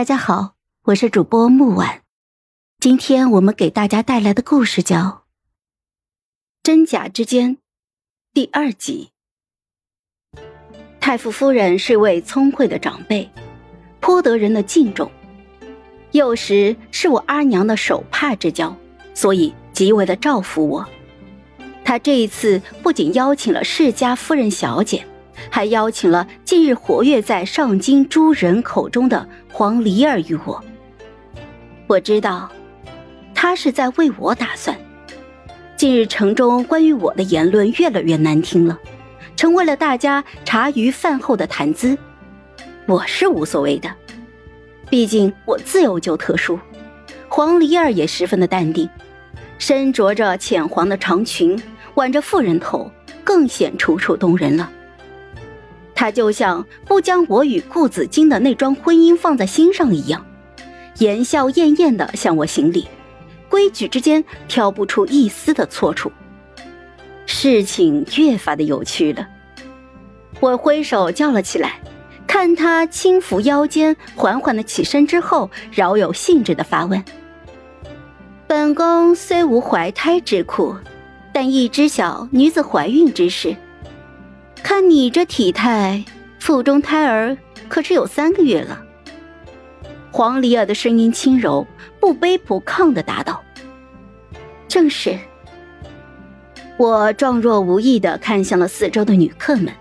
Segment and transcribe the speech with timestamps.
[0.00, 2.00] 大家好，我是主播木婉，
[2.78, 4.96] 今天我们给大家带来的故事叫
[6.62, 7.56] 《真假之间》
[8.32, 9.10] 第二集。
[11.00, 13.30] 太傅夫人是位聪慧的长辈，
[14.00, 15.12] 颇得人的敬重，
[16.12, 18.74] 幼时是我阿娘的手帕之交，
[19.12, 20.88] 所以极为的照拂我。
[21.84, 25.06] 她这一次不仅邀请了世家夫人小姐。
[25.50, 29.26] 还邀请了近日活跃在上京诸人口中的
[29.60, 30.64] 黄离儿与我。
[31.86, 32.50] 我知道，
[33.34, 34.74] 他是在为我打算。
[35.76, 38.78] 近日城中关于我的言论越来越难听了，
[39.36, 41.94] 成为了大家茶余饭后的谈资。
[42.86, 43.94] 我是无所谓的，
[44.88, 46.58] 毕竟我自幼就特殊。
[47.28, 48.88] 黄离儿也十分的淡定，
[49.58, 51.62] 身着着浅黄的长裙，
[51.96, 52.90] 挽着妇人头，
[53.22, 54.72] 更显楚楚动人了。
[56.00, 60.24] 他就像不将我与顾子金的那桩婚姻放在心上一样，
[60.96, 62.88] 言笑晏晏的向我行礼，
[63.50, 66.10] 规矩之间挑不出一丝的错处。
[67.26, 69.28] 事情越发的有趣了。
[70.40, 71.78] 我挥手叫了起来，
[72.26, 77.04] 看他轻抚腰间，缓缓的起身之后，饶有兴致的发问
[78.48, 80.74] ：“本宫虽无怀胎之苦，
[81.30, 83.54] 但亦知晓女子怀孕之事。”
[84.80, 86.04] 你这体态，
[86.38, 87.36] 腹中胎儿
[87.68, 88.82] 可是有三个月了。
[90.10, 91.66] 黄离儿的声音轻柔，
[92.00, 93.42] 不卑不亢的答道
[94.66, 95.18] ：“正是。”
[96.76, 99.72] 我状若无意的看向了四周的女客们，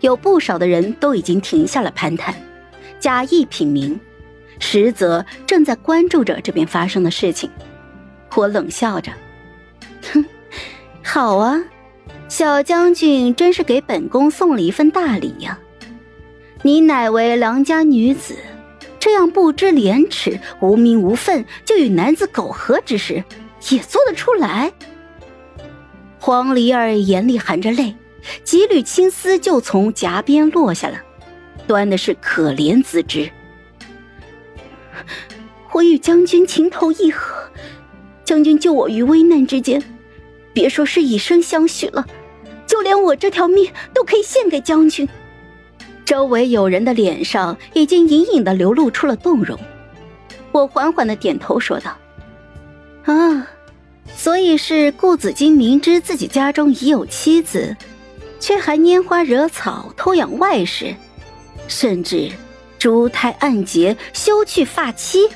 [0.00, 2.34] 有不少的人都已经停下了攀谈，
[2.98, 3.98] 假意品茗，
[4.58, 7.50] 实则正在关注着这边发生的事情。
[8.34, 9.12] 我冷笑着
[10.12, 10.24] ：“哼，
[11.04, 11.62] 好啊。”
[12.28, 15.58] 小将军真是给本宫送了一份大礼呀！
[16.62, 18.34] 你乃为良家女子，
[18.98, 23.22] 这样不知廉耻、无名无分就与男子苟合之事，
[23.70, 24.72] 也做得出来？
[26.18, 27.94] 黄梨儿眼里含着泪，
[28.42, 31.00] 几缕青丝就从颊边落下了，
[31.68, 33.30] 端的是可怜之姿。
[35.72, 37.48] 我与将军情投意合，
[38.24, 39.80] 将军救我于危难之间。
[40.52, 42.06] 别说是以身相许了，
[42.76, 45.08] 就连我这条命都可以献给将军。
[46.04, 49.58] 周围有人的脸上已经隐隐的流露出了动容。
[50.52, 51.96] 我缓缓的点头说道
[53.10, 53.48] ：“啊，
[54.14, 57.74] 所以是顾子金明知自己家中已有妻子，
[58.38, 60.94] 却还拈花惹草偷养外室，
[61.68, 62.30] 甚至
[62.78, 65.26] 珠胎暗结休去发妻。”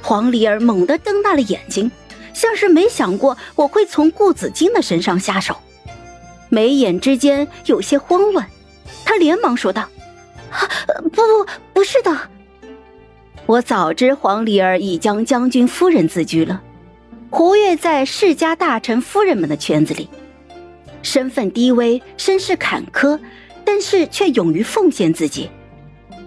[0.00, 1.90] 黄离儿猛地瞪大了眼睛。
[2.32, 5.56] 像是没想过我会从顾子金的身上下手，
[6.48, 8.46] 眉眼之间有些慌乱，
[9.04, 9.82] 他连忙说道
[10.50, 10.68] ：“啊，
[11.02, 12.16] 不不，不是的，
[13.46, 16.62] 我早知黄离儿已将将军夫人自居了，
[17.30, 20.08] 活跃在世家大臣夫人们的圈子里，
[21.02, 23.18] 身份低微，身世坎坷，
[23.64, 25.50] 但是却勇于奉献自己，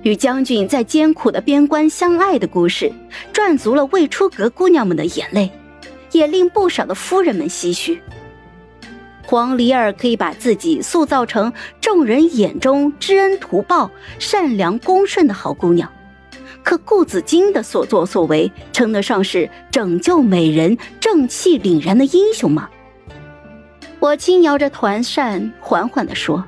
[0.04, 2.92] 与将军在艰苦的边关相爱的故事，
[3.32, 5.50] 赚足了未出阁姑娘们的眼泪。”
[6.12, 8.02] 也令不少的夫人们唏嘘。
[9.30, 15.88] 黄离儿可以把自己塑造成众人眼中知恩图报、善良恭顺的好姑娘，
[16.64, 22.68] 可顾子金的所作所为，称得上是拯救美人、正气凛然的英雄吗？
[24.00, 26.44] 我轻摇着团扇，缓缓地说：“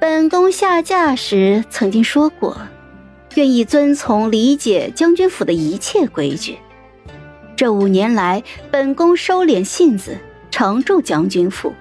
[0.00, 2.56] 本宫下嫁时曾经说过，
[3.34, 6.56] 愿意遵从理解将军府的一切规矩。”
[7.54, 10.16] 这五年来，本宫收敛性子，
[10.58, 11.72] 常住将军府，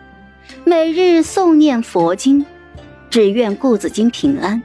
[0.63, 2.45] 每日诵念佛经，
[3.09, 4.61] 只愿顾子金平安。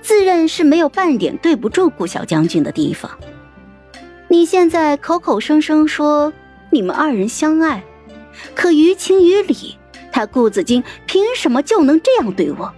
[0.00, 3.08] 自认是没有半点对不住顾小将军的地方。
[4.26, 6.32] 你现在口口声声说
[6.70, 7.84] 你们二人相爱，
[8.56, 9.78] 可于情于理，
[10.10, 12.74] 他顾子金凭什么就能这样对我？